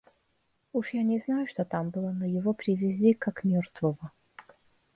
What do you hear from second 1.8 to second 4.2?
было, но его привезли как мертвого.